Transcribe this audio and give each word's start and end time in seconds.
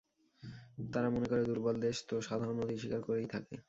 তারা 0.89 1.07
মনে 1.09 1.27
করে, 1.31 1.41
দুর্বল 1.45 1.75
দেশ 1.85 1.97
তো 2.07 2.15
সাধারণত 2.27 2.57
নতি 2.59 2.75
স্বীকার 2.81 3.01
করেই 3.07 3.27
থাকে। 3.33 3.55